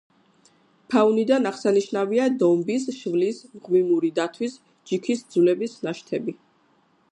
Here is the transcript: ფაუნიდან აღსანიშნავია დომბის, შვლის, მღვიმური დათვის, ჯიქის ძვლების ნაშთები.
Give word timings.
ფაუნიდან 0.93 1.45
აღსანიშნავია 1.49 2.25
დომბის, 2.45 2.87
შვლის, 3.01 3.43
მღვიმური 3.59 4.11
დათვის, 4.21 4.57
ჯიქის 4.93 5.25
ძვლების 5.37 5.77
ნაშთები. 5.89 6.39